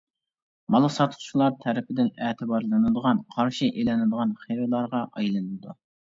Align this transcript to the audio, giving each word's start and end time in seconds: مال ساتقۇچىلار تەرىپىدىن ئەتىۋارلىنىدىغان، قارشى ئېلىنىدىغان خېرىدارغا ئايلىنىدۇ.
مال 0.75 0.85
ساتقۇچىلار 0.93 1.53
تەرىپىدىن 1.65 2.09
ئەتىۋارلىنىدىغان، 2.29 3.21
قارشى 3.37 3.71
ئېلىنىدىغان 3.75 4.35
خېرىدارغا 4.47 5.05
ئايلىنىدۇ. 5.13 5.79